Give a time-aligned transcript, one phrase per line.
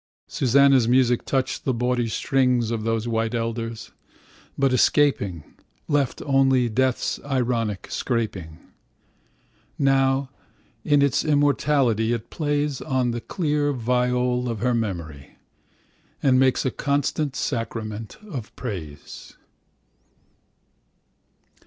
[0.25, 3.91] Susanna's music touched the bawdy strings Of those white elders;
[4.57, 5.43] but, escaping.
[5.87, 8.57] Left only Death's ironic scraping.
[9.77, 10.31] Now,
[10.83, 15.37] in its immortality, it plays 58 On the clear viol of her memory.
[16.23, 19.37] And makes a constant sacrament of praise.